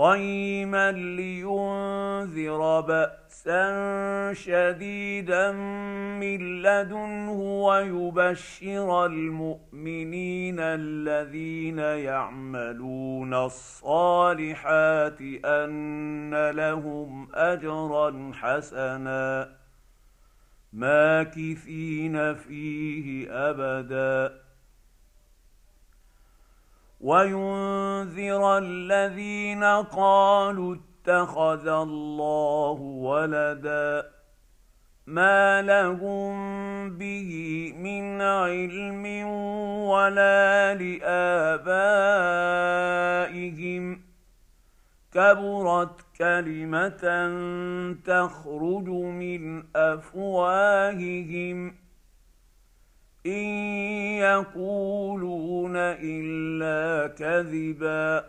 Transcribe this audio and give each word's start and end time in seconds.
قيما 0.00 0.92
لينذر 0.92 2.80
بأسا 2.80 4.32
شديدا 4.32 5.52
من 6.20 6.62
لدنه 6.62 7.40
ويبشر 7.64 9.06
المؤمنين 9.06 10.56
الذين 10.60 11.78
يعملون 11.78 13.34
الصالحات 13.34 15.20
أن 15.44 16.50
لهم 16.50 17.28
أجرا 17.34 18.32
حسنا 18.34 19.48
ماكثين 20.72 22.34
فيه 22.34 23.26
أبدا 23.30 24.49
وينذر 27.00 28.58
الذين 28.58 29.64
قالوا 29.64 30.76
اتخذ 30.76 31.68
الله 31.68 32.80
ولدا 32.80 34.10
ما 35.06 35.62
لهم 35.62 36.98
به 36.98 37.30
من 37.76 38.20
علم 38.20 39.26
ولا 39.88 40.74
لابائهم 40.74 41.20
كبرت 45.12 46.00
كلمه 46.18 47.04
تخرج 48.04 48.88
من 48.88 49.62
افواههم 49.76 51.74
ان 53.26 53.46
يقولون 54.18 55.76
الا 55.76 57.06
كذبا 57.14 58.24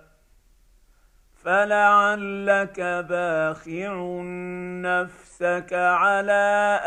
فلعلك 1.43 2.79
باخع 3.09 4.21
نفسك 4.81 5.73
على 5.73 6.79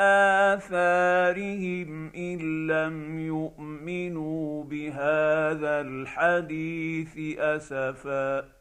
اثارهم 0.55 2.13
ان 2.17 2.67
لم 2.67 3.19
يؤمنوا 3.19 4.65
بهذا 4.65 5.81
الحديث 5.81 7.39
اسفا 7.39 8.54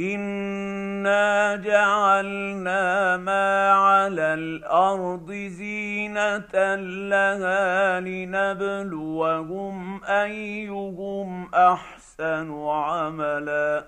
انا 0.00 1.56
جعلنا 1.56 3.16
ما 3.16 3.72
على 3.72 4.34
الأرض 4.34 5.32
زينه 5.32 6.74
لها 7.08 8.00
لنبلوهم 8.00 10.04
ايهم 10.04 11.54
احسن 11.54 12.68
عملا 12.68 13.84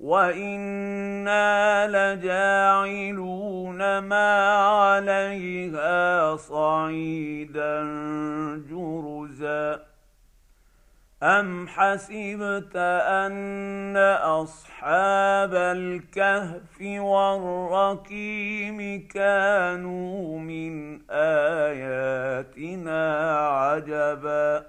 وأنا 0.00 1.86
لجاعلون 1.86 3.98
ما 3.98 4.56
عليها 4.56 6.36
صعيدا 6.36 7.82
جرزا 8.70 9.95
أم 11.22 11.68
حسبت 11.68 12.76
أن 12.76 13.96
أصحاب 14.22 15.54
الكهف 15.54 16.80
والرقيم 17.00 18.78
كانوا 19.08 20.38
من 20.38 21.00
آياتنا 21.10 22.58
عجبا 23.48 24.66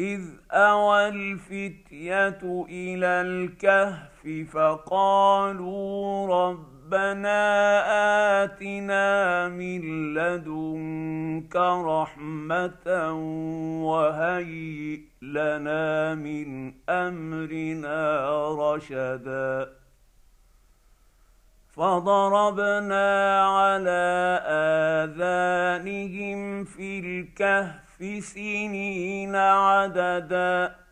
إذ 0.00 0.22
أوى 0.50 1.08
الفتية 1.08 2.64
إلى 2.68 3.06
الكهف 3.06 4.28
فقالوا 4.52 6.26
رب 6.28 6.75
ربنا 6.86 7.42
آتنا 8.44 9.48
من 9.48 10.14
لدنك 10.14 11.56
رحمة 11.56 12.86
وهيئ 13.82 15.00
لنا 15.22 16.14
من 16.14 16.74
أمرنا 16.88 17.98
رشدا. 18.54 19.68
فضربنا 21.74 23.08
على 23.42 24.40
آذانهم 25.02 26.64
في 26.64 26.98
الكهف 26.98 28.24
سنين 28.24 29.36
عددا. 29.36 30.85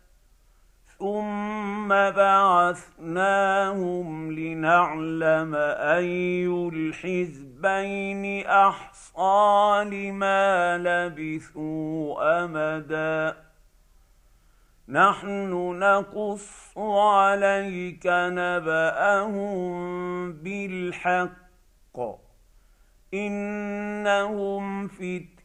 ثم 0.99 1.87
بعثناهم 2.11 3.61
لنعلم 4.31 5.55
اي 5.55 6.47
الحزبين 6.47 8.45
احصى 8.45 9.83
لما 9.91 10.77
لبثوا 10.77 12.43
امدا 12.43 13.37
نحن 14.89 15.79
نقص 15.79 16.77
عليك 16.77 18.07
نباهم 18.07 19.73
بالحق 20.33 21.45
انهم 23.15 24.87
فتيه 24.87 25.35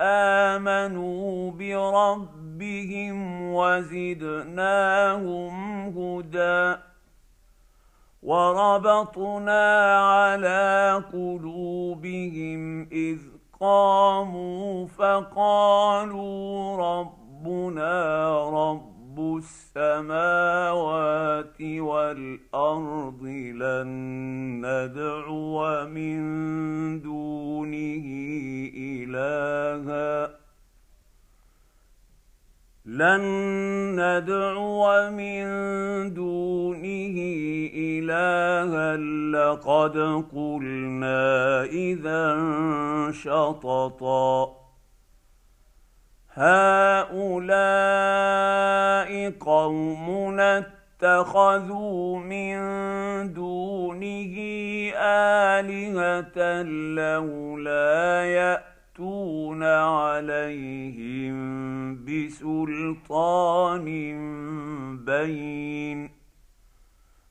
امنوا 0.00 1.50
بربهم 1.50 3.42
وزدناهم 3.54 4.74
هدى 5.98 6.76
وربطنا 8.22 9.98
على 9.98 11.02
قلوبهم 11.12 12.88
اذ 12.92 13.18
قاموا 13.60 14.86
فقالوا 14.86 16.76
ربنا 16.76 17.92
رب 18.50 18.93
رب 19.14 19.36
السماوات 19.76 21.60
والأرض 21.60 23.22
لن 23.54 23.88
ندعو 24.66 25.86
من 25.86 26.20
دونه 27.00 28.06
إلها. 28.76 30.30
لن 32.86 33.22
ندعو 34.00 35.10
من 35.10 35.44
دونه 36.14 37.16
إلها. 37.74 38.96
لقد 39.30 39.96
قلنا 40.34 41.64
إذا 41.64 42.36
شططا 43.12 44.63
هؤلاء 46.36 47.94
قومنا 49.30 50.58
اتخذوا 50.58 52.18
من 52.18 52.56
دونه 53.32 54.34
آلهة 54.96 56.62
لولا 56.94 58.24
يأتون 58.24 59.62
عليهم 59.62 61.34
بسلطان 62.04 63.84
بين. 65.04 66.10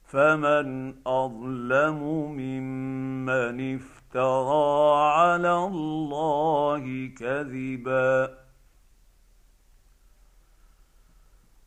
فمن 0.06 0.94
أظلم 1.08 2.00
ممن 2.38 3.76
افترى 3.76 4.96
على 4.96 5.54
الله 5.56 7.10
كذبا. 7.20 8.44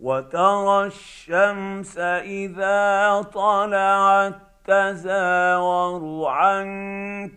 وترى 0.00 0.86
الشمس 0.86 1.98
إذا 1.98 3.22
طلعت 3.34 4.34
تزاور 4.64 6.28
عن 6.28 6.66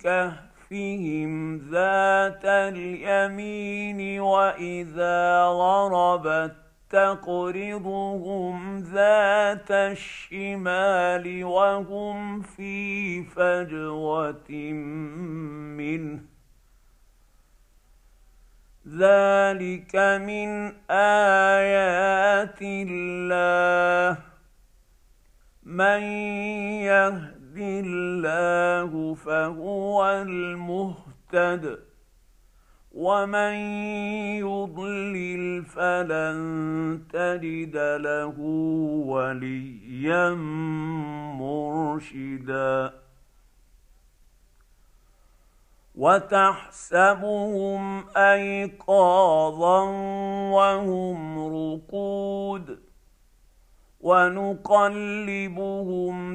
كهفهم 0.03 1.57
ذات 1.57 2.45
اليمين 2.45 4.19
وإذا 4.21 5.43
غربت 5.43 6.55
تقرضهم 6.89 8.79
ذات 8.79 9.71
الشمال 9.71 11.43
وهم 11.43 12.41
في 12.41 13.23
فجوة 13.23 14.51
منه 15.77 16.19
ذلك 18.97 19.95
من 20.25 20.73
آيات 20.89 22.61
الله. 22.61 24.17
من 25.63 26.01
يهد 26.81 27.57
الله 27.57 29.13
فهو 29.13 30.11
المهتد 30.11 31.79
ومن 32.91 33.53
يضلل 34.41 35.65
فلن 35.65 36.39
تجد 37.13 37.77
له 37.77 38.39
وليا 39.05 40.29
مرشدا. 41.39 42.98
وتحسبهم 45.99 47.81
أيقاظا 48.17 49.83
وهم 50.51 51.39
رقود 51.39 52.79
ونقلبهم 53.99 55.37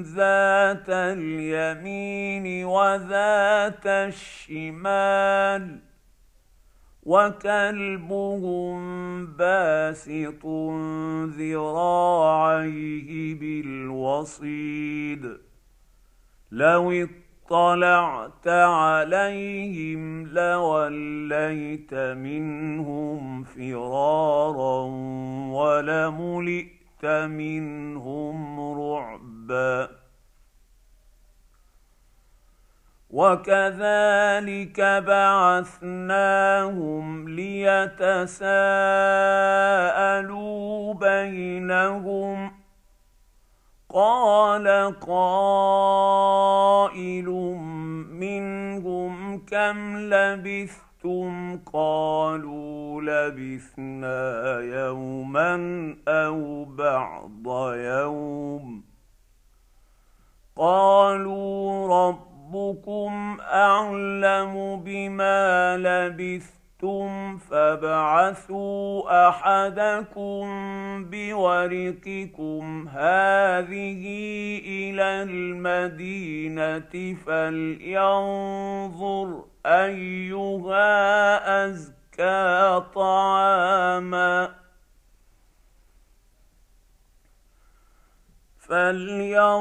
ذات 0.03 0.89
اليمين 0.89 2.65
وذات 2.65 3.87
الشمال 3.87 5.79
وكلبهم 7.03 8.77
باسط 9.27 10.47
ذراعيه 11.39 13.11
بالوصيد 13.35 15.25
لو 16.51 16.93
اطلعت 17.45 18.49
عليهم 18.49 20.27
لوليت 20.27 21.95
منهم 21.95 23.45
فرارا 23.45 24.85
ولملئت 25.53 27.05
منهم 27.05 28.61
رعبا. 28.81 29.89
وكذلك 33.11 34.81
بعثناهم 35.07 36.29
ليتساءلوا 37.29 38.55
بينهم 40.95 42.64
قال 43.95 44.67
قائل 45.01 45.29
منهم 48.11 49.39
كم 49.39 49.97
لبثتم 49.97 51.57
قالوا 51.73 53.03
لبثنا 53.03 54.61
يوما 54.61 55.55
أو 56.09 56.65
بعض 56.65 57.75
يوم 57.75 58.85
قالوا 60.57 61.89
رب 61.89 62.35
ربكم 62.55 63.39
اعلم 63.41 64.83
بما 64.85 65.77
لبثتم 65.77 66.64
فابعثوا 67.51 69.29
احدكم 69.29 70.45
بورقكم 71.11 72.89
هذه 72.89 74.03
إلى 74.67 75.23
المدينة 75.23 77.17
فلينظر 77.27 79.45
ايها 79.67 80.87
ازكى 81.67 82.83
طعاما 82.95 84.55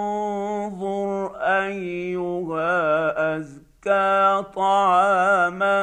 فلينظر 0.03 1.35
ايها 1.35 3.37
ازكى 3.37 3.72
طعاما 4.55 5.81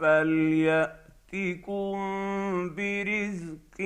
فليأتكم 0.00 1.96
برزق 2.76 3.80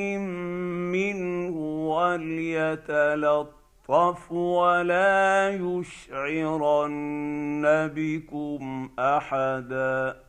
منه 0.94 1.56
وليتلطف 1.88 3.52
ولا 4.32 5.50
يشعرن 5.50 6.82
بكم 7.94 8.90
أحدا. 8.98 10.24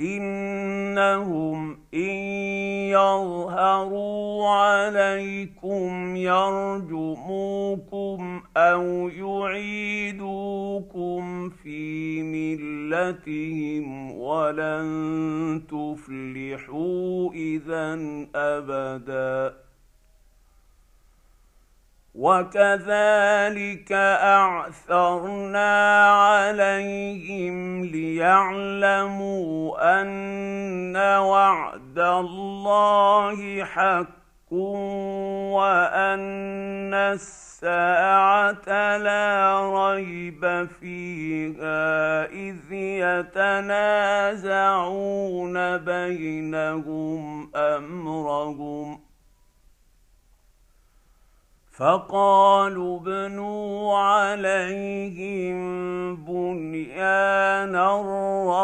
إنهم 0.00 1.78
إن 1.94 2.16
يظهروا 2.90 4.48
عليكم 4.48 6.16
يرجموكم 6.16 7.22
أو 8.56 9.08
يعيدوكم 9.08 10.50
في 11.50 12.22
ملتهم 12.22 14.12
ولن 14.12 15.62
تفلحوا 15.68 17.32
اذا 17.32 17.98
ابدا 18.34 19.54
وكذلك 22.14 23.92
اعثرنا 24.22 25.72
عليهم 26.12 27.84
ليعلموا 27.84 29.32
ان 30.02 30.96
وعد 30.96 31.98
الله 31.98 33.64
حق 33.64 34.21
وان 35.52 36.94
الساعة 36.94 38.96
لا 38.98 39.60
ريب 39.74 40.68
فيها 40.80 42.24
اذ 42.24 42.72
يتنازعون 43.32 45.78
بينهم 45.78 47.50
امرهم 47.56 49.00
فقالوا 51.72 53.00
ابنوا 53.00 53.98
عليهم 53.98 55.56
بنيانا 56.16 58.02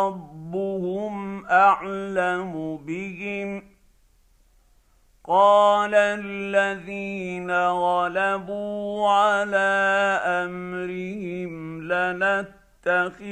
ربهم 0.07 1.47
اعلم 1.47 2.77
بهم 2.87 3.78
قال 5.29 5.95
الذين 5.95 7.51
غلبوا 7.51 9.09
على 9.09 10.21
أمرهم 10.25 11.83
لنتخذن 11.83 13.29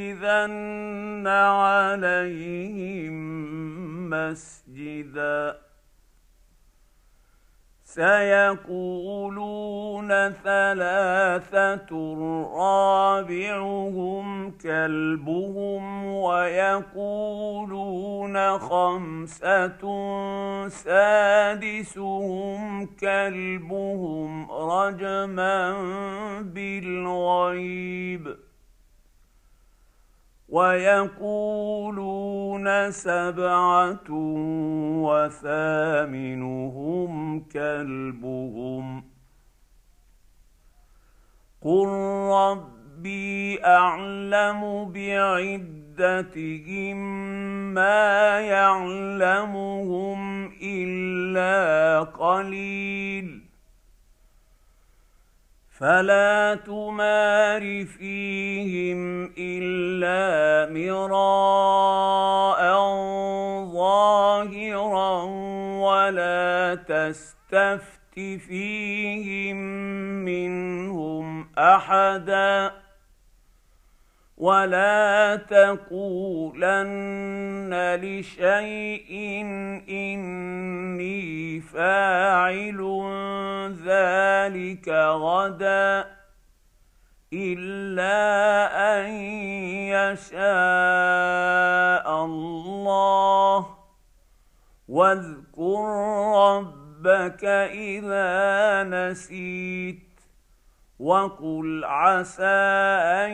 عليهم 1.27 3.17
مسجدا. 4.11 5.66
سيقولون 7.97 9.29
ثلاثة 10.45 11.91
رابعهم 12.57 14.27
كلبهم 14.51 16.05
ويقولون 16.05 17.57
خمسة 18.59 19.83
سادسهم 20.69 22.61
كلبهم 22.87 24.51
رجما 24.51 25.73
بالغيب. 26.43 28.37
ويقولون 30.57 32.67
سبعة 32.91 34.09
وثامنهم 35.05 37.13
كلبهم 37.41 39.05
قل 41.63 41.87
ربي 42.33 43.65
أعلم 43.65 44.93
بعدتهم 44.93 46.97
ما 47.75 48.41
يعلمهم 48.41 50.47
إلا 50.63 52.01
قليل 52.03 53.46
فلا 55.79 56.55
تمار 56.67 57.85
فيهم 57.85 59.33
إلا 59.39 60.73
مراء 60.73 62.61
ظاهرا 63.73 65.23
ولا 65.81 66.75
تستفت 66.75 68.15
فيهم 68.49 69.57
منهم 70.25 71.49
أحدا 71.59 72.86
ولا 74.37 75.37
تقولن 75.37 76.85
لشيء 78.03 79.41
اني 79.89 81.61
فاعل 81.61 82.81
ذلك 83.85 84.89
غدا 84.89 86.07
الا 87.33 88.17
ان 88.99 89.11
يشاء 89.97 90.37
الله 92.25 93.67
واذكر 94.89 95.85
ربك 96.37 97.45
اذا 97.73 98.83
نسيت 98.85 100.07
وقل 100.99 101.85
عسى 101.85 102.45
ان 103.25 103.31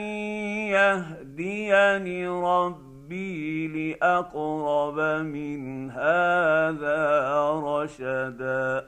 يهديني 0.72 2.28
ربي 2.28 3.68
لأقرب 3.68 4.98
من 5.24 5.90
هذا 5.90 7.00
رشدا. 7.50 8.84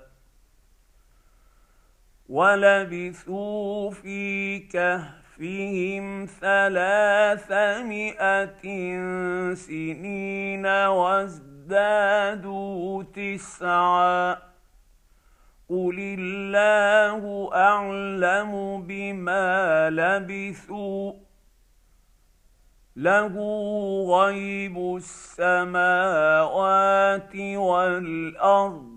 ولبثوا 2.29 3.91
في 3.91 4.59
كهفهم 4.59 6.27
ثلاثمائة 6.41 7.75
سنين 9.55 10.67
وازدادوا 10.67 11.43
تسعا. 13.03 14.33
قل 15.69 16.17
الله 16.19 17.51
أعلم 17.55 18.83
بما 18.83 19.91
لبثوا. 19.91 21.13
له 22.97 23.35
غيب 24.09 24.97
السماوات 24.97 26.57
والأرض. 27.57 28.95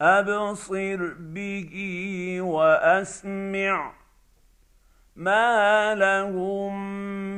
أبصر 0.00 1.14
به 1.18 1.72
وأسمع 2.40 3.92
ما 5.16 5.94
لهم 5.94 6.94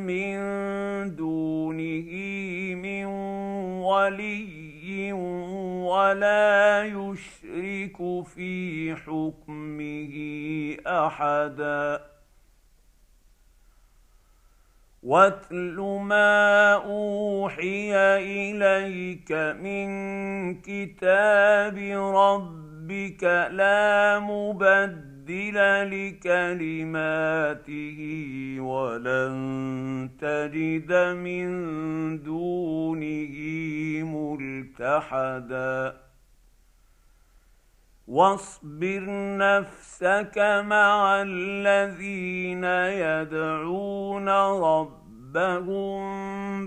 من 0.07 0.37
دونه 1.16 2.11
من 2.75 3.04
ولي 3.80 5.12
ولا 5.83 6.85
يشرك 6.85 8.26
في 8.26 8.95
حكمه 8.97 10.14
أحدا. 10.87 12.11
واتل 15.02 15.76
ما 16.02 16.73
اوحي 16.75 17.97
اليك 17.97 19.33
من 19.33 19.88
كتاب 20.61 21.78
ربك 22.14 23.25
لا 23.50 24.19
مبدل 24.19 25.54
لكلماته 25.90 27.99
ولن 28.61 30.11
تجد 30.21 30.92
من 31.16 31.49
دونه 32.23 33.35
ملتحدا 34.04 36.10
واصبر 38.09 39.04
نفسك 39.37 40.38
مع 40.66 41.23
الذين 41.23 42.64
يدعون 42.64 44.28
ربهم 44.28 46.00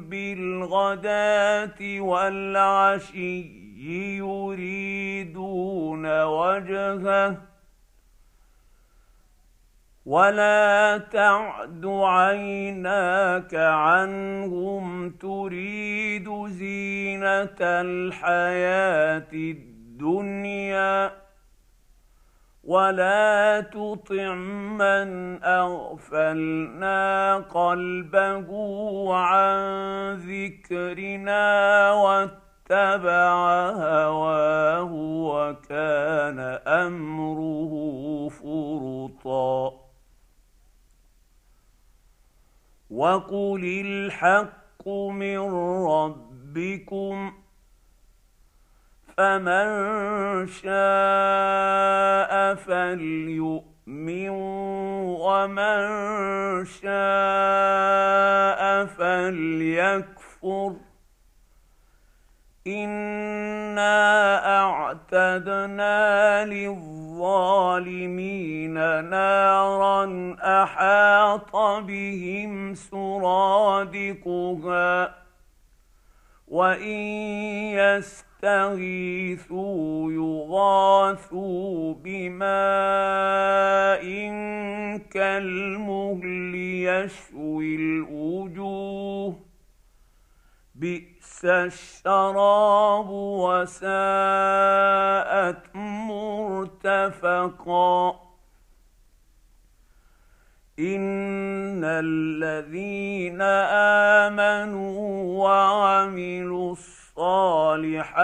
بالغداة 0.10 2.00
والعشي 2.00 3.64
يريدون 4.18 6.06
وجهه. 6.24 7.38
ولا 10.06 10.98
تعد 11.12 11.86
عيناك 11.86 13.56
عنهم 13.56 15.10
تريد 15.10 16.30
زينة 16.48 17.58
الحياة 17.62 19.28
الدنيا. 19.34 21.23
ولا 22.64 23.62
تطع 23.62 24.34
من 24.80 25.44
اغفلنا 25.44 27.38
قلبه 27.38 28.50
عن 29.16 30.14
ذكرنا 30.14 31.44
واتبع 31.92 33.34
هواه 33.72 34.92
وكان 35.28 36.40
امره 36.68 37.74
فرطا 38.30 39.74
وقل 42.90 43.82
الحق 43.86 44.88
من 44.88 45.40
ربكم 45.86 47.43
فمن 49.18 50.48
شاء 50.48 52.34
فليؤمن 52.56 54.30
ومن 55.20 55.86
شاء 56.66 56.92
فليكفر. 58.86 60.76
انا 62.68 63.94
اعتدنا 64.62 66.46
للظالمين 66.46 67.84
نارا 69.10 70.36
احاط 70.64 71.56
بهم 71.56 72.76
سرادقها 72.76 74.04
وان 76.54 76.88
يس 77.78 78.24
يستغيثوا 78.44 80.12
يغاثوا 80.12 81.94
بماء 81.94 82.44
كالمهل 85.12 86.56
يشوي 86.56 87.76
الوجوه 87.76 89.40
بئس 90.76 91.46
الشراب 91.46 93.10
وساءت 93.40 93.86
مرتفقا 96.86 97.54
ان 100.80 101.84
الذين 101.84 103.42
امنوا 104.32 105.00
وعملوا 105.44 106.72
الصالحات 106.72 108.22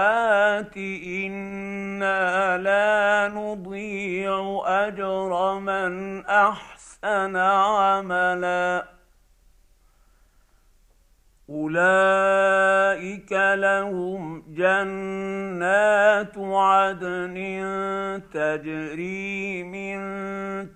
أنا 0.77 2.57
لا 2.57 3.27
نضيع 3.33 4.61
اجر 4.65 5.59
من 5.59 6.25
احسن 6.25 7.35
عملا 7.35 8.85
اولئك 11.49 13.31
لهم 13.31 14.43
جنات 14.53 16.37
عدن 16.37 17.37
تجري 18.33 19.63
من 19.63 19.99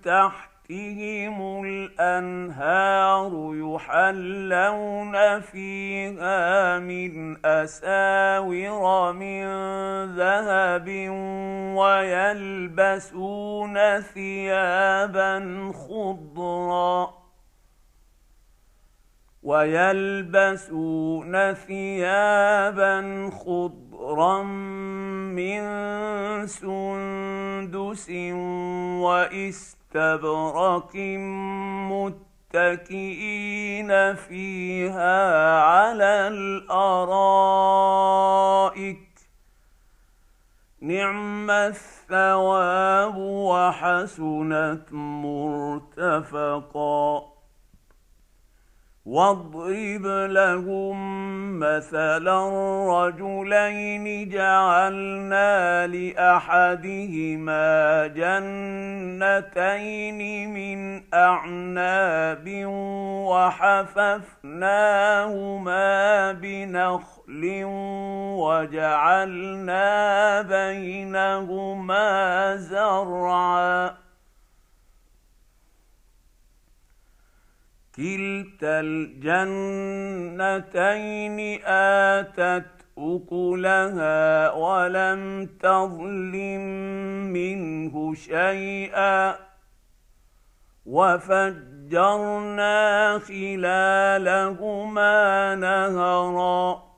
تحت 0.00 0.53
تحتهم 0.64 1.64
الأنهار 1.64 3.32
يحلون 3.54 5.40
فيها 5.40 6.78
من 6.78 7.46
أساور 7.46 9.12
من 9.12 9.44
ذهب 10.16 10.88
ويلبسون 11.76 13.74
ثيابا 14.00 15.72
خضرا 15.74 17.14
ويلبسون 19.42 21.54
ثيابا 21.54 23.30
خضرا 23.30 24.42
من 25.32 25.62
سندس 26.46 28.10
واستبرق 29.94 30.96
متكئين 32.54 34.14
فيها 34.14 35.58
على 35.60 36.28
الأرائك. 36.28 37.38
نعم 40.80 41.50
الثواب 41.50 43.16
وحسنت 43.16 44.92
مرتفقا. 46.02 46.54
واضرب 49.06 50.06
لهم 50.30 50.96
مثلا 51.58 52.48
رجلين 52.88 54.28
جعلنا 54.28 55.86
لأحدهما 55.86 57.66
جنتين 58.06 59.60
من 60.54 61.02
أعناب 61.14 62.64
وحففناهما 63.28 64.32
بنخل 66.32 67.62
وجعلنا 68.40 69.82
بينهما 70.42 72.06
زرعا. 72.56 74.03
كلتا 77.96 78.80
الجنتين 78.80 79.38
آتت 81.64 82.64
أكلها 82.98 84.50
ولم 84.50 85.46
تظلم 85.60 86.60
منه 87.32 88.14
شيئا 88.14 89.36
وفجرنا 90.86 92.74
خلالهما 93.18 94.74
نهرا 95.54 96.93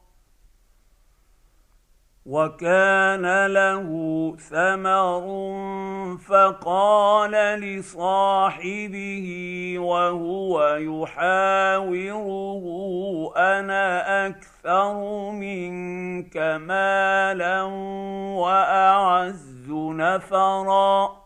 وكان 2.27 3.47
له 3.47 3.87
ثمر 4.51 5.25
فقال 6.29 7.31
لصاحبه 7.61 9.29
وهو 9.79 10.77
يحاوره 10.77 12.65
أنا 13.37 14.27
أكثر 14.27 15.31
منك 15.31 16.37
مالا 16.37 17.63
وأعز 18.43 19.71
نفرا. 19.71 21.26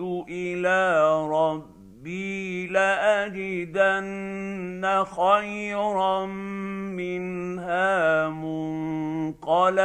إلى 0.00 1.12
ربي 1.28 2.66
لأجدن 2.66 4.04
خيرا 5.04 6.26
منها 6.96 8.28
منقلبا. 9.38 9.84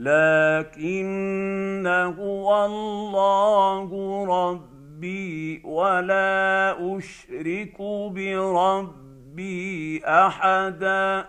لكن 0.00 1.86
هو 2.18 2.64
الله 2.66 3.90
ربي 4.24 5.62
ولا 5.64 6.76
أشرك 6.80 7.76
بربي 8.12 10.02
أحدا. 10.06 11.26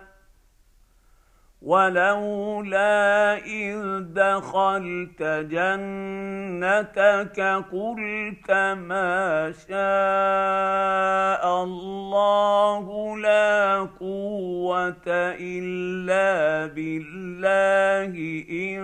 ولولا 1.62 3.36
إذ 3.38 4.00
دخلت 4.10 5.22
جنتك 5.50 7.40
قلت 7.72 8.50
ما 8.82 9.52
شاء 9.68 11.44
الله 11.64 13.16
لا 13.16 13.88
قوة 14.00 15.06
إلا 15.06 16.66
بالله. 16.74 18.14
إن 18.50 18.82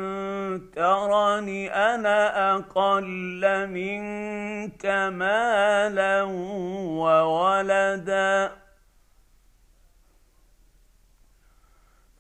ترني 0.77 1.71
أنا 1.75 2.55
أقل 2.55 3.67
منك 3.67 4.87
مالا 4.87 6.23
وولدا. 7.03 8.68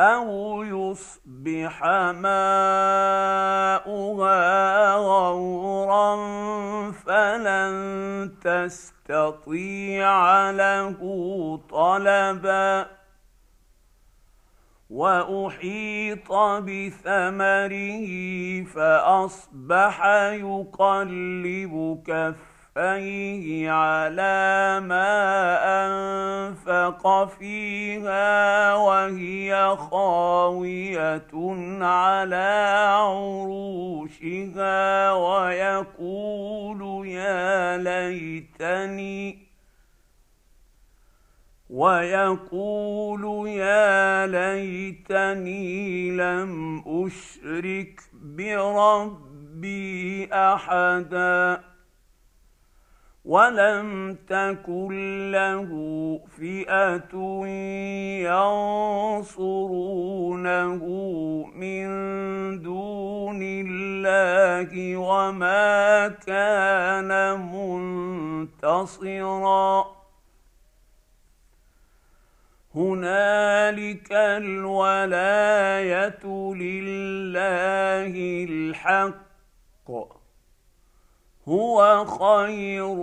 أو 0.00 0.62
يصبح 0.62 1.84
ماؤها 2.12 2.54
غورا 4.94 6.16
فلن 6.92 8.34
تستطيع 8.42 10.10
له 10.50 10.98
طلبا 11.70 12.86
واحيط 14.90 16.32
بثمره 16.32 18.06
فاصبح 18.64 20.06
يقلب 20.32 22.02
كفه 22.06 22.53
كفيه 22.76 23.70
على 23.70 24.80
ما 24.80 25.06
انفق 25.86 27.24
فيها 27.24 28.74
وهي 28.74 29.76
خاويه 29.76 31.30
على 31.80 32.74
عروشها 32.98 34.62
ويقول 35.12 37.06
يا 37.06 37.76
ليتني 37.76 39.38
ويقول 41.70 43.48
يا 43.48 44.26
ليتني 44.26 46.10
لم 46.10 46.82
اشرك 46.86 48.00
بربي 48.22 49.04
احدا 50.32 51.73
ولم 53.24 54.16
تكن 54.28 55.30
له 55.30 55.70
فئه 56.36 57.16
ينصرونه 59.24 60.84
من 61.56 61.86
دون 62.62 63.40
الله 63.42 64.96
وما 64.96 66.08
كان 66.08 67.40
منتصرا 68.44 69.94
هنالك 72.74 74.12
الولايه 74.12 75.74
لله 76.54 78.14
الحق 78.50 80.13
هو 81.48 82.04
خير 82.04 82.94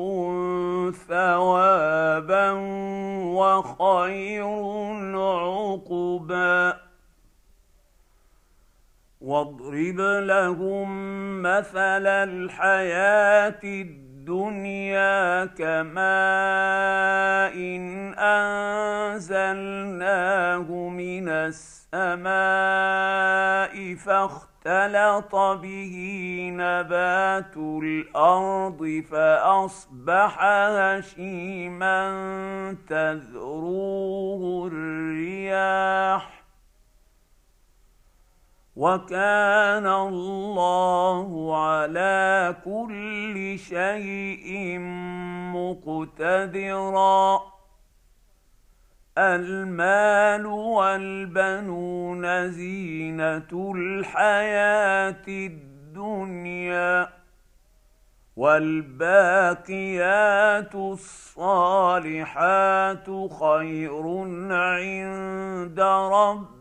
ثوابا 0.91 2.51
وخير 3.37 4.45
عقبا. 5.17 6.79
واضرب 9.21 9.99
لهم 9.99 10.89
مثل 11.41 12.07
الحياة 12.07 13.59
الدنيا 13.63 14.10
كماء 15.45 16.01
إن 17.55 18.13
أنزلناه 19.17 19.69
من 20.89 21.29
السماء 21.29 22.35
فاختلط 23.95 24.51
اختلط 24.65 25.35
به 25.35 25.95
نبات 26.53 27.57
الأرض 27.57 29.03
فأصبح 29.11 30.37
هشيما 30.43 32.01
تذروه 32.89 34.67
الرياح. 34.67 36.40
وكان 38.81 39.85
الله 39.85 41.57
على 41.57 42.55
كل 42.65 43.59
شيء 43.59 44.79
مقتدرا. 45.53 47.41
المال 49.17 50.45
والبنون 50.45 52.51
زينة 52.51 53.73
الحياة 53.75 55.23
الدنيا 55.27 57.09
والباقيات 58.35 59.55
الصالحات 60.75 62.15
خير 63.39 64.07
عند 64.51 65.79
ربك 66.13 66.60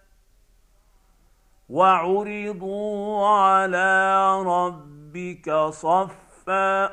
وعرضوا 1.71 3.27
على 3.27 4.41
ربك 4.43 5.51
صفا. 5.69 6.85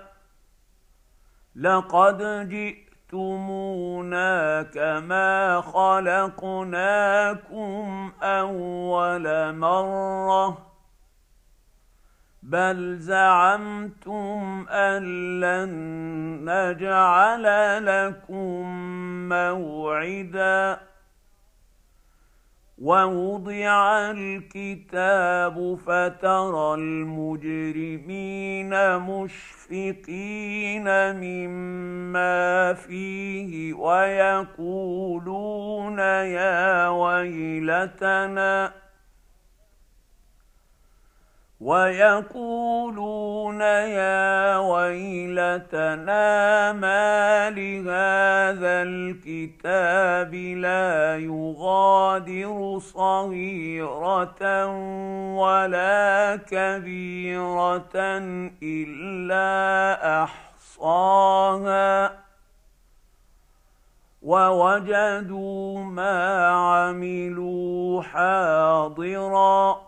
لقد 1.57 2.49
جئت 2.49 2.89
جئتمونا 3.13 4.63
كما 4.63 5.61
خلقناكم 5.61 6.93
أول 8.23 9.55
مرة. 9.57 10.59
بل 12.43 12.99
زعمتم 12.99 14.67
أن 14.71 15.03
لن 15.41 15.71
نجعل 16.45 17.45
لكم 17.87 18.65
موعدا. 19.29 20.81
ووضع 22.83 24.11
الكتاب 24.11 25.79
فترى 25.87 26.75
المجرمين 26.75 28.71
مشفقين 28.99 30.87
مما 31.17 32.75
فيه 32.75 33.75
ويقولون 33.75 35.39
يا 35.99 36.89
ويلتنا 36.89 38.73
ويقولون 41.61 43.61
يا 43.61 44.59
ويلتنا 44.59 46.23
ما 46.73 47.51
لهذا 47.51 48.83
الكتاب 48.83 50.35
لا 50.35 51.19
يغادر 51.19 52.79
صغيرة 52.79 54.67
ولا 55.35 56.37
كبيرة 56.47 57.97
إلا 58.63 60.25
أحصاها 60.25 62.19
ووجدوا 64.23 65.81
ما 65.81 66.47
عملوا 66.47 68.03
حاضرا 68.03 69.88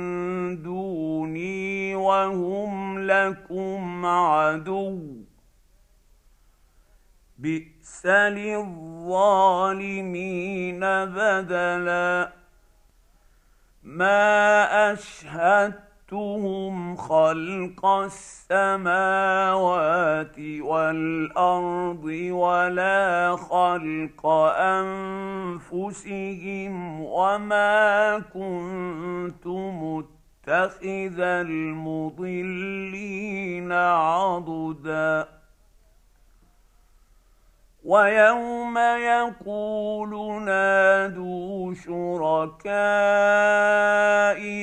دوني 0.62 1.94
وهم 1.94 3.07
لكم 3.07 4.07
عدو 4.07 5.24
بئس 7.38 8.07
للظالمين 8.07 9.20
بدلا 10.80 12.33
ما 13.83 14.92
اشهدت 14.92 15.83
شهدتهم 16.10 16.96
خلق 16.96 17.86
السماوات 17.86 19.18
والأرض 20.60 22.04
ولا 22.30 23.36
خلق 23.36 24.26
أنفسهم 25.66 27.00
وما 27.00 28.18
كنت 28.18 29.46
متخذ 29.46 31.20
المضلين 31.20 32.52
عضدا 33.72 35.28
ويوم 37.84 38.78
يقول 38.78 40.42
نادوا 40.42 41.74
شركائي 41.74 42.64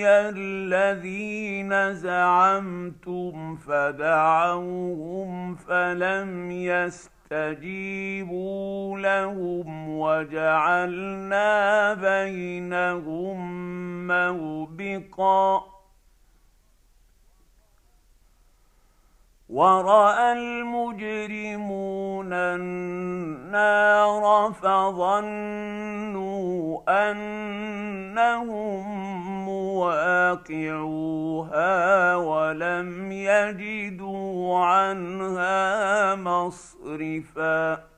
الذين 0.09 1.93
زعمتم 1.93 3.55
فدعوهم 3.55 5.55
فلم 5.55 6.51
يستجيبوا 7.31 8.99
لهم 8.99 9.99
وجعلنا 9.99 11.93
بينهم 11.93 13.37
موبقا 14.07 15.63
ورأى 19.51 20.33
المجرمون 20.33 22.33
النار 22.33 24.53
فظنوا 24.61 26.31
أنهم 27.11 28.85
مواقعوها 29.45 30.95
ولم 32.15 33.11
يجدوا 33.11 34.57
عنها 34.57 36.15
مصرفا. 36.15 37.90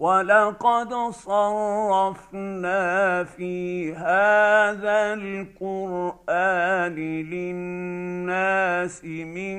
ولقد 0.00 0.94
صرفنا 1.10 2.84
في 3.24 3.92
هذا 3.94 5.14
القرآن 5.20 6.94
للناس 7.28 9.04
من 9.04 9.58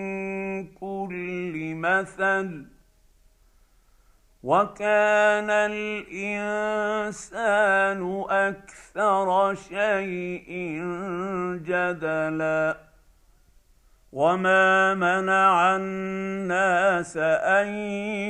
كل 0.67 1.75
مثل 1.75 2.65
وكان 4.43 5.49
الإنسان 5.69 7.21
أكثر 8.29 9.55
شيء 9.55 10.49
جدلا 11.65 12.90
وما 14.11 14.93
منع 14.93 15.75
الناس 15.75 17.17
ان 17.17 17.67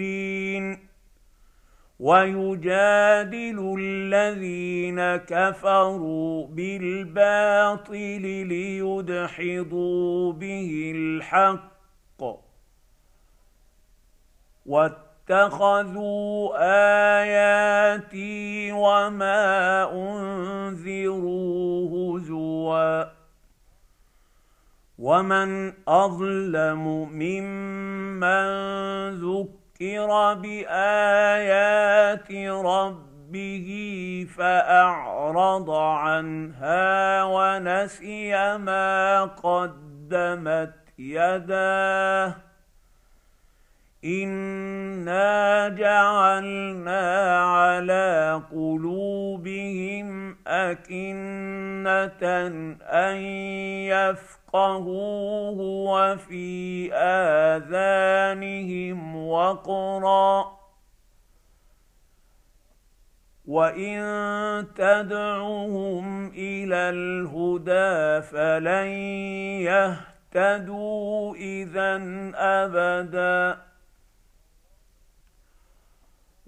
ويجادل 2.01 3.75
الذين 3.79 5.17
كفروا 5.17 6.47
بالباطل 6.47 8.23
ليدحضوا 8.47 10.33
به 10.33 10.93
الحق 10.97 11.73
اتخذوا 15.31 16.51
آياتي 17.23 18.73
وما 18.73 19.85
أنذروا 19.93 21.39
هزوا 22.19 23.05
ومن 24.99 25.73
أظلم 25.89 27.09
ممن 27.13 28.47
ذكر 29.11 30.35
بآيات 30.35 32.33
ربه 32.65 33.69
فأعرض 34.37 35.71
عنها 35.71 37.25
ونسي 37.25 38.59
ما 38.59 39.25
قدمت 39.25 40.75
يداه 40.99 42.52
انا 44.05 45.69
جعلنا 45.69 47.37
على 47.45 48.43
قلوبهم 48.51 50.37
اكنه 50.47 52.23
ان 52.83 53.17
يفقهوه 53.87 55.59
وفي 55.61 56.93
اذانهم 56.95 58.07
وقرا 59.27 60.63
وان 63.47 64.03
تدعوهم 64.75 66.29
إلى 66.29 66.77
الهدى 66.91 68.23
فلن 68.27 68.87
يهتدوا 70.35 71.35
اذا 71.35 71.97
ابدا 72.35 73.72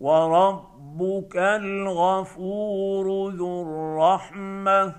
وربك 0.05 1.37
الغفور 1.37 3.31
ذو 3.31 3.63
الرحمة. 3.63 4.95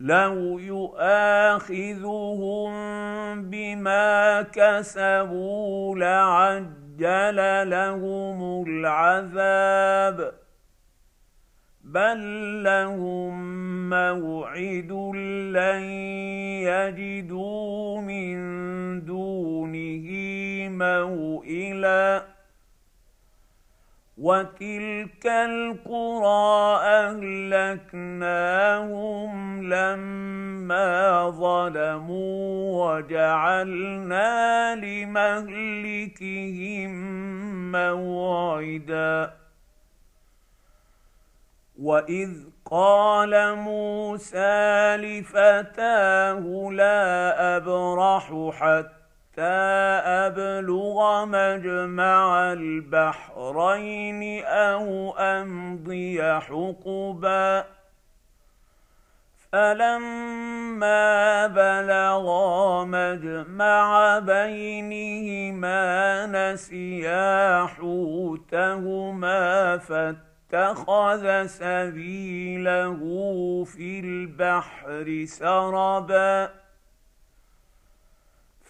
لو 0.00 0.58
يؤاخذهم 0.58 2.70
بما 3.50 4.42
كسبوا 4.42 5.96
لعجل 5.96 7.70
لهم 7.70 8.64
العذاب. 8.68 10.32
بل 11.84 12.62
لهم 12.62 13.34
موعد 13.90 14.92
لن 15.56 15.82
يجدوا 16.68 18.00
من 18.00 18.36
دونه 19.04 20.08
موئلا. 20.68 22.37
وتلك 24.18 25.26
القرى 25.26 26.78
اهلكناهم 27.86 29.62
لما 29.72 31.30
ظلموا 31.30 32.96
وجعلنا 32.96 34.74
لمهلكهم 34.74 36.12
موعدا 37.72 39.34
واذ 41.78 42.32
قال 42.64 43.54
موسى 43.54 44.96
لفتاه 44.96 46.70
لا 46.72 47.56
ابرح 47.56 48.50
حتى 48.52 48.97
أبلغ 49.38 51.24
مجمع 51.24 52.52
البحرين 52.52 54.44
أو 54.44 55.14
أمضي 55.18 56.22
حقبا. 56.40 57.64
فلما 59.52 61.46
بلغا 61.46 62.84
مجمع 62.84 64.18
بينهما 64.18 65.82
نسيا 66.26 67.66
حوتهما 67.66 69.42
فاتخذ 69.78 71.46
سبيله 71.46 73.00
في 73.64 74.00
البحر 74.00 75.24
سربا. 75.28 76.67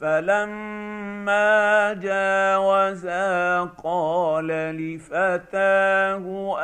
فلما 0.01 1.93
جاوزا 1.93 3.65
قال 3.65 4.47
لفتاه 4.47 6.57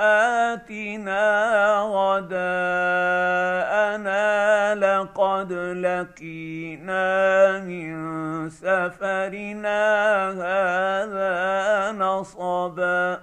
آتنا 0.52 1.78
غداءنا 1.82 2.44
لقد 4.74 5.52
لقينا 5.52 7.58
من 7.58 7.94
سفرنا 8.50 10.30
هذا 10.30 11.92
نصبا. 11.92 13.20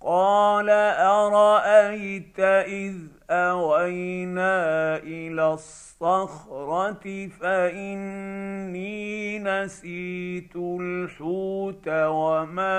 قال 0.00 0.70
أرأيت 1.00 2.40
إذ 2.40 3.15
أوينا 3.30 4.96
إلى 4.96 5.52
الصخرة 5.52 7.28
فإني 7.40 9.38
نسيت 9.38 10.56
الحوت 10.56 11.88
وما 11.88 12.78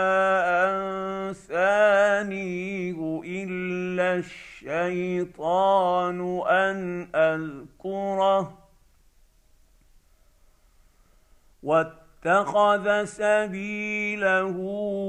أنسانيه 1.30 3.22
إلا 3.26 4.16
الشيطان 4.16 6.20
أن 6.48 7.08
أذكره. 7.16 8.58
واتخذ 11.64 13.04
سبيله 13.04 14.56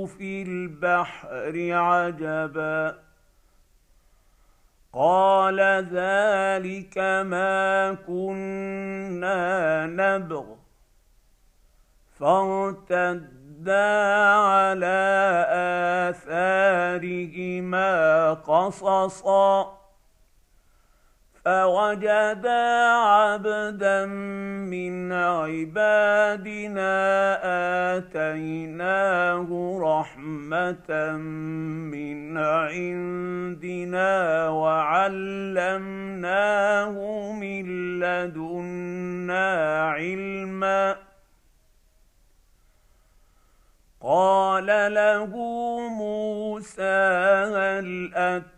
في 0.07 0.43
البحر 0.43 1.73
عجبا. 1.73 3.08
قال 4.99 5.61
ذلك 5.93 6.99
ما 7.27 7.97
كنا 8.07 9.87
نبغ. 9.87 10.45
فارتدا 12.21 13.89
على 14.35 15.47
آثارهما 16.11 17.91
قصصا. 18.35 19.78
فوجدا 21.49 22.61
عبدا 22.93 24.07
من 24.69 25.13
عبادنا 25.13 26.93
اتيناه 27.97 29.49
رحمه 29.83 31.17
من 31.93 32.39
عندنا 32.39 34.13
وعلمناه 34.49 35.77
من 37.33 37.65
لدنا 38.01 39.47
علما 39.91 40.97
قال 44.01 44.67
له 44.95 45.33
موسى 45.89 46.99
هل 47.57 48.13
أت 48.15 48.58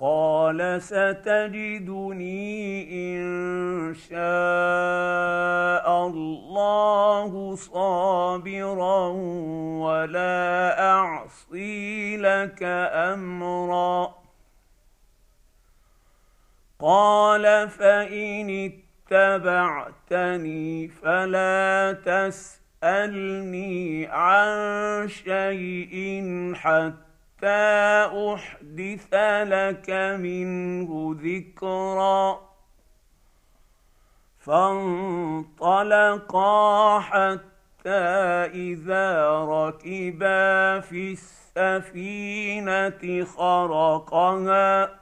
قال 0.00 0.82
ستجدني 0.82 2.56
إن 3.16 3.94
شاء 3.94 6.06
الله 6.06 7.56
صابرا 7.56 9.08
ولا 9.78 10.82
أعصي 10.92 12.16
لك 12.16 12.62
أمرا. 13.12 14.14
قال 16.80 17.68
فإن 17.68 18.72
اتبعتني 19.12 20.88
فلا 20.88 21.96
تسألني 22.04 24.06
عن 24.06 25.08
شيء 25.08 26.22
حتى 26.54 27.09
احدث 27.44 29.14
لك 29.44 29.90
منه 30.20 31.16
ذكرا 31.22 32.40
فانطلقا 34.38 35.80
حتى 37.00 38.10
إذا 38.54 39.30
ركبا 39.44 40.80
في 40.80 41.12
السفينة 41.56 43.24
خرقها. 43.24 45.00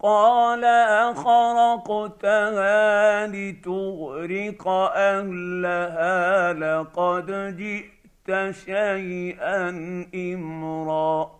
قال 0.00 0.64
أخرقتها 1.14 2.46
لتغرق 3.26 4.68
أهلها 4.94 6.52
لقد 6.52 7.56
جئت 7.56 7.95
شيئا 8.50 9.68
إمرا. 10.14 11.30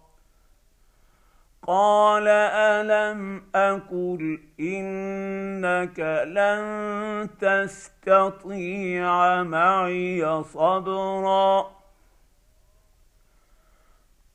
قال 1.66 2.28
ألم 2.28 3.42
أقل 3.54 4.38
إنك 4.60 6.00
لن 6.26 7.28
تستطيع 7.40 9.42
معي 9.42 10.42
صبرا؟ 10.42 11.75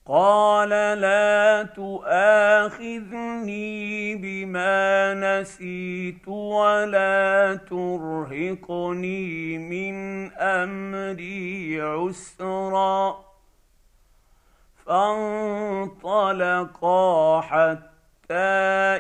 قال 0.06 0.70
لا 0.70 1.64
تؤاخذني 1.76 2.16
بما 4.16 5.14
نسيت 5.14 6.28
ولا 6.28 7.60
ترهقني 7.70 9.58
من 9.58 9.96
أمري 10.34 11.82
عسرا. 11.82 13.26
فانطلقا 14.86 15.82
حتى 17.42 18.34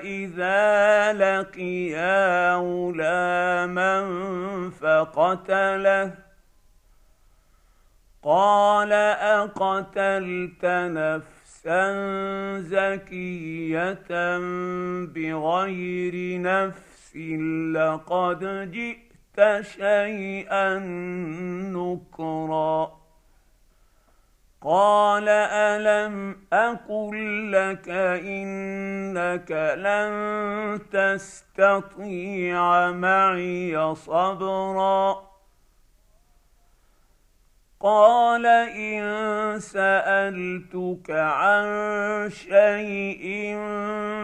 إذا 0.04 1.14
لقيا 1.14 2.56
غلاما 2.56 4.02
فقتله. 4.82 6.21
قال 8.24 8.94
أقتلت 8.94 10.66
نفسا 10.66 11.94
زكية 12.60 14.08
بغير 15.06 16.42
نفس 16.42 17.16
لقد 17.76 18.72
جئت 18.72 19.62
شيئا 19.62 20.80
نكرا. 21.74 23.02
قال 24.62 25.30
ألم 25.30 26.36
أقل 26.54 27.52
لك 27.52 27.90
إنك 27.90 29.52
لن 29.78 30.80
تستطيع 30.92 32.92
معي 32.92 33.96
صبرا؟ 33.96 35.31
قال 37.84 38.46
إن 38.46 39.60
سألتك 39.60 41.12
عن 41.12 42.30
شيء 42.30 43.56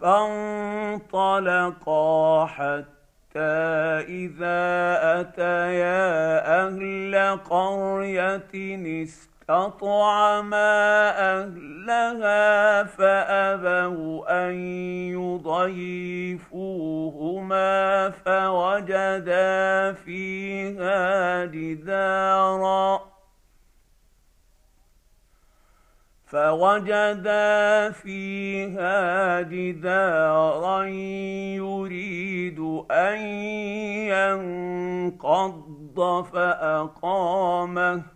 فانطلقا 0.00 2.46
حتى 2.46 2.96
إذا 4.08 4.60
أتيا 5.20 6.66
أهل 6.66 7.40
قرية 7.50 8.52
است 9.02 9.35
أطعما 9.50 11.10
أهلها 11.18 12.84
فأبوا 12.84 14.46
أن 14.48 14.54
يضيفوهما 16.34 16.60
فوجدا 18.10 19.92
فيها 19.92 21.44
جدارا 21.44 23.00
فوجدا 26.26 27.90
فيها 27.90 29.40
جدارا 29.40 30.84
يريد 31.54 32.58
أن 32.90 33.18
ينقض 35.14 36.24
فأقامه 36.32 38.15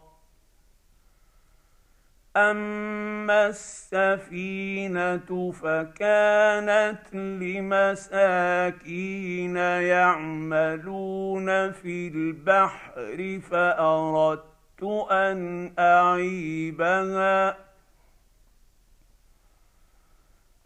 اما 2.35 3.47
السفينه 3.47 5.51
فكانت 5.51 7.13
لمساكين 7.93 9.55
يعملون 9.91 11.71
في 11.71 12.07
البحر 12.07 13.39
فاردت 13.49 14.83
ان 15.11 15.71
اعيبها 15.79 17.57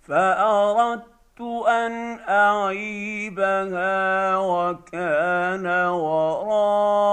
فاردت 0.02 1.42
ان 1.68 2.20
اعيبها 2.30 4.38
وكان 4.38 5.68
وراءهم 5.88 7.06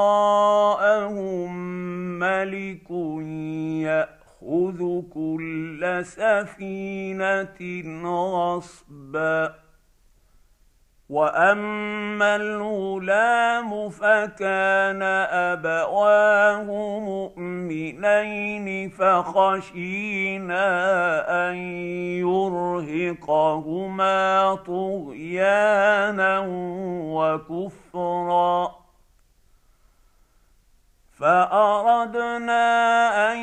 ملك 2.18 2.90
يأ 3.82 4.21
يأخذ 4.42 5.02
كل 5.14 6.00
سفينة 6.02 7.58
غصبا. 8.04 9.54
وأما 11.08 12.36
الغلام 12.36 13.90
فكان 13.90 15.02
أبواه 15.52 16.64
مؤمنين 17.00 18.90
فخشينا 18.90 20.64
أن 21.50 21.56
يرهقهما 23.06 24.54
طغيانا 24.54 26.44
وكفرا. 27.14 28.81
فأردنا 31.22 32.62
أن 33.32 33.38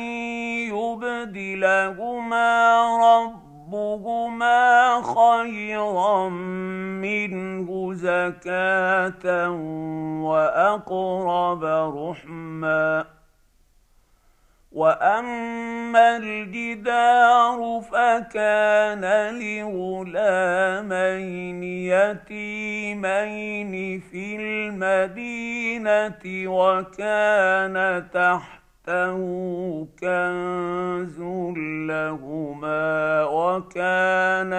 يبدلهما 0.68 2.50
ربهما 3.16 4.60
خيرا 5.02 6.28
منه 7.00 7.92
زكاة 7.94 9.50
وأقرب 10.20 11.64
رحما. 11.96 13.19
واما 14.72 16.16
الجدار 16.16 17.80
فكان 17.92 19.04
لغلامين 19.34 20.82
يتيمين 21.90 23.72
في 24.00 24.36
المدينة 24.36 26.22
وكان 26.46 28.06
تحته 28.14 29.18
كنز 30.00 31.20
لهما 31.90 33.24
وكان 33.24 34.52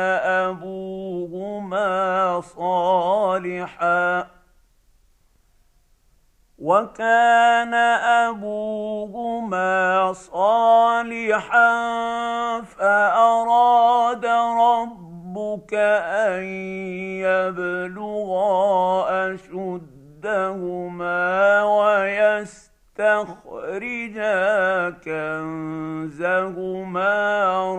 ابوهما 0.44 1.86
صالحا 2.42 4.28
وكان 6.62 7.74
أبوهما 8.30 10.14
صالحا 10.14 11.72
فأراد 12.62 14.26
ربك 14.26 15.74
أن 15.74 16.44
يبلغا 17.26 18.54
أشدهما 19.34 21.20
ويستخرجا 21.64 23.30
كنزهما 25.06 26.32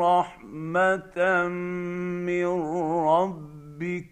رحمة 0.00 1.48
من 2.26 2.46
ربك 3.06 4.11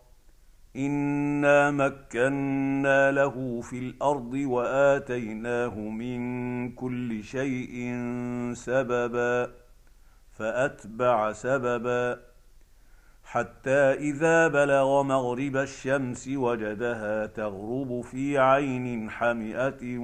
انا 0.75 1.71
مكنا 1.71 3.11
له 3.11 3.61
في 3.61 3.79
الأرض 3.79 4.33
واتيناه 4.33 5.79
من 5.79 6.71
كل 6.71 7.23
شيء 7.23 8.01
سببا 8.53 9.51
فاتبع 10.31 11.31
سببا 11.31 12.19
حتى 13.23 13.93
اذا 13.93 14.47
بلغ 14.47 15.03
مغرب 15.03 15.57
الشمس 15.57 16.27
وجدها 16.27 17.25
تغرب 17.25 18.01
في 18.01 18.37
عين 18.37 19.09
حمئه 19.09 19.97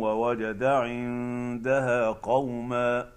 ووجد 0.00 0.64
عندها 0.64 2.10
قوما 2.10 3.15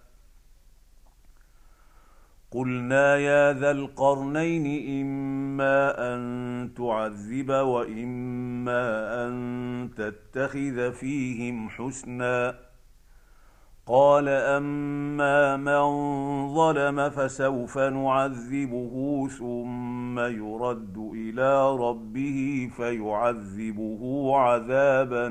قلنا 2.51 3.17
يا 3.17 3.53
ذا 3.53 3.71
القرنين 3.71 4.65
إما 5.01 6.13
أن 6.13 6.71
تعذب 6.77 7.49
وإما 7.49 8.83
أن 9.25 9.89
تتخذ 9.97 10.91
فيهم 10.91 11.69
حسنا. 11.69 12.55
قال 13.85 14.29
أما 14.29 15.57
من 15.57 15.83
ظلم 16.53 17.09
فسوف 17.09 17.77
نعذبه 17.77 19.27
ثم 19.27 20.19
يرد 20.19 20.97
إلى 20.97 21.75
ربه 21.75 22.69
فيعذبه 22.77 24.31
عذابا 24.37 25.27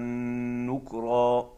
نكرا. 0.68 1.57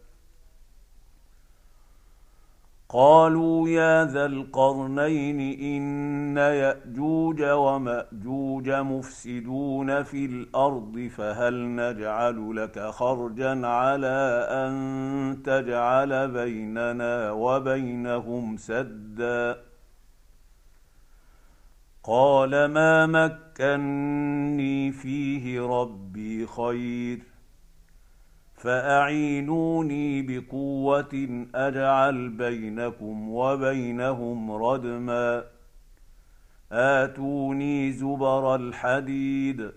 قالوا 2.93 3.69
يا 3.69 4.05
ذا 4.05 4.25
القرنين 4.25 5.39
إن 5.59 6.37
يأجوج 6.37 7.43
ومأجوج 7.43 8.69
مفسدون 8.69 10.03
في 10.03 10.25
الأرض 10.25 11.09
فهل 11.17 11.75
نجعل 11.75 12.55
لك 12.55 12.79
خرجا 12.79 13.67
على 13.67 14.47
أن 14.49 15.41
تجعل 15.45 16.31
بيننا 16.31 17.31
وبينهم 17.31 18.57
سدا؟ 18.57 19.57
قال 22.03 22.65
ما 22.65 23.05
مكني 23.05 24.91
فيه 24.91 25.61
ربي 25.61 26.47
خير. 26.47 27.30
فأعينوني 28.61 30.21
بقوة 30.21 31.45
أجعل 31.55 32.29
بينكم 32.29 33.29
وبينهم 33.29 34.51
ردما. 34.51 35.43
آتوني 36.71 37.91
زبر 37.91 38.55
الحديد 38.55 39.71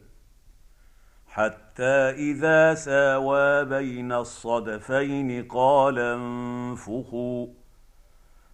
حتى 1.26 2.10
إذا 2.30 2.74
ساوى 2.74 3.64
بين 3.64 4.12
الصدفين 4.12 5.44
قال 5.48 5.98
انفخوا. 5.98 7.46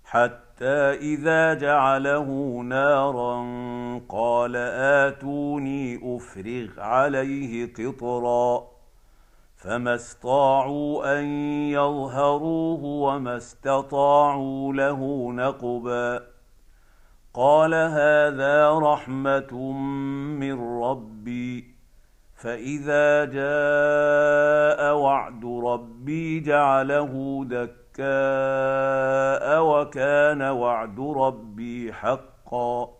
حتى 0.04 0.78
إذا 1.12 1.54
جعله 1.54 2.60
نارا 2.62 3.36
قال 4.08 4.56
آتوني 5.06 6.00
أفرغ 6.16 6.80
عليه 6.80 7.72
قطرا. 7.74 8.79
فما 9.60 9.94
استطاعوا 9.94 11.20
ان 11.20 11.24
يظهروه 11.70 12.84
وما 12.84 13.36
استطاعوا 13.36 14.72
له 14.72 15.32
نقبا 15.32 16.22
قال 17.34 17.74
هذا 17.74 18.78
رحمه 18.78 19.72
من 20.40 20.82
ربي 20.82 21.74
فاذا 22.34 23.24
جاء 23.24 24.96
وعد 24.96 25.44
ربي 25.44 26.40
جعله 26.40 27.44
دكاء 27.44 28.04
وكان 29.64 30.42
وعد 30.42 31.00
ربي 31.00 31.92
حقا 31.92 32.99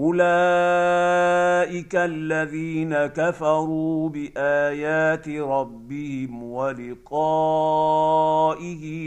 أولئك 0.00 1.94
الذين 1.94 3.06
كفروا 3.06 4.08
بآيات 4.08 5.28
ربهم 5.28 6.42
ولقائه 6.42 8.04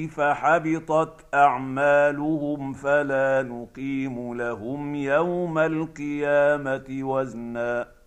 فحبطت 0.07 1.25
أعمالهم 1.33 2.73
فلا 2.73 3.43
نقيم 3.43 4.33
لهم 4.33 4.95
يوم 4.95 5.57
القيامة 5.57 6.85
وزنا. 7.01 8.02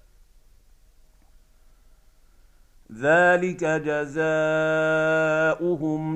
ذلك 2.93 3.65
جزاؤهم 3.65 4.19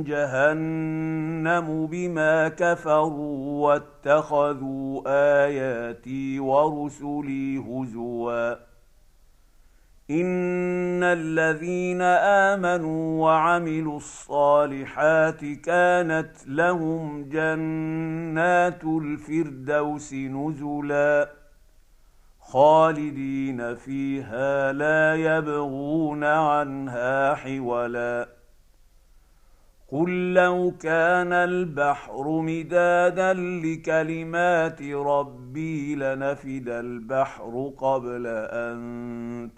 جهنم 0.02 1.86
بما 1.86 2.48
كفروا 2.48 3.68
واتخذوا 3.68 5.02
آياتي 5.46 6.40
ورسلي 6.40 7.58
هزوا. 7.58 8.54
إن 10.10 11.02
الذين 11.02 12.02
آمنوا 12.02 13.22
وعملوا 13.22 13.96
الصالحات 13.96 15.44
كانت 15.44 16.32
لهم 16.46 17.28
جنات 17.28 18.84
الفردوس 18.84 20.14
نزلا. 20.14 21.39
خالدين 22.52 23.74
فيها 23.74 24.72
لا 24.72 25.14
يبغون 25.14 26.24
عنها 26.24 27.34
حولا. 27.34 28.28
قل 29.92 30.34
لو 30.34 30.72
كان 30.80 31.32
البحر 31.32 32.40
مدادا 32.40 33.32
لكلمات 33.34 34.82
ربي 34.82 35.94
لنفد 35.94 36.68
البحر 36.68 37.72
قبل 37.78 38.26
أن 38.26 38.80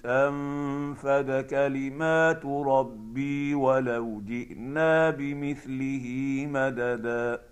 تنفد 0.03 1.47
كلمات 1.51 2.45
ربي 2.47 3.55
ولو 3.55 4.21
جئنا 4.21 5.11
بمثله 5.11 6.07
مددا. 6.51 7.52